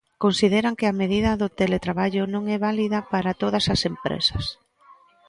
[0.23, 4.45] Consideran que a medida do teletraballo non é válida para todas as empresas.